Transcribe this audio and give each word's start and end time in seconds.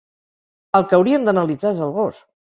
Al 0.79 0.87
que 0.87 0.97
haurien 0.99 1.29
d'analitzar 1.29 1.75
és 1.77 1.85
al 1.91 1.95
gos! 2.01 2.25